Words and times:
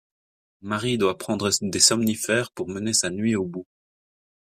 Marie 0.63 0.97
doit 0.97 1.19
prendre 1.19 1.51
des 1.61 1.79
somnifères 1.79 2.49
pour 2.53 2.67
mener 2.67 2.91
sa 2.91 3.11
nuit 3.11 3.35
au 3.35 3.45
bout. 3.45 3.67